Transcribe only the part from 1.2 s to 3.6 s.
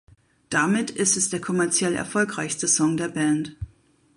der kommerziell erfolgreichste Song der Band.